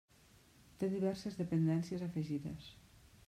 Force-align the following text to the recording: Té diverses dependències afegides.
Té 0.83 0.89
diverses 0.93 1.37
dependències 1.43 2.05
afegides. 2.09 2.73